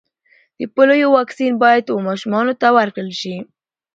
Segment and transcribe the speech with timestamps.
[0.59, 3.35] د پولیو واکسین باید و ماشومانو ته ورکړل سي.